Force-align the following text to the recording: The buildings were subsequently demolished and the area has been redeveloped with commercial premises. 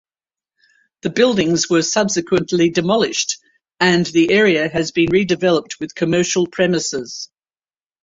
The 1.03 1.11
buildings 1.11 1.69
were 1.69 1.83
subsequently 1.83 2.71
demolished 2.71 3.37
and 3.79 4.03
the 4.03 4.31
area 4.31 4.67
has 4.67 4.91
been 4.91 5.09
redeveloped 5.09 5.79
with 5.79 5.93
commercial 5.93 6.47
premises. 6.47 7.29